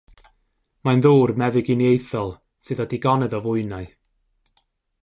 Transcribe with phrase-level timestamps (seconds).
[0.87, 2.35] Mae'n ddŵr meddyginiaethol
[2.69, 3.91] sydd â digonedd o fwynau.